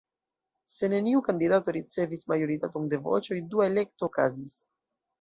[0.77, 4.61] Se neniu kandidato ricevis majoritaton de voĉoj, dua elekto okazis.